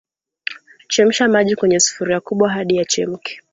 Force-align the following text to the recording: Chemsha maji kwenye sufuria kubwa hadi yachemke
Chemsha 0.87 1.27
maji 1.27 1.55
kwenye 1.55 1.79
sufuria 1.79 2.19
kubwa 2.19 2.49
hadi 2.49 2.75
yachemke 2.75 3.41